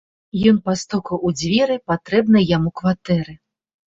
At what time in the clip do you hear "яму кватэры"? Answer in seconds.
2.57-3.37